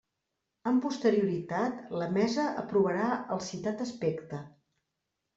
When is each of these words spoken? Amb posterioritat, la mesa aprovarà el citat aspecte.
Amb 0.69 0.79
posterioritat, 0.85 1.83
la 2.03 2.07
mesa 2.15 2.45
aprovarà 2.61 3.09
el 3.35 3.43
citat 3.49 3.85
aspecte. 3.85 4.41